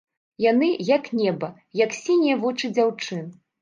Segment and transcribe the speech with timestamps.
[0.51, 1.51] Яны, як неба,
[1.85, 3.27] як сінія вочы дзяўчын.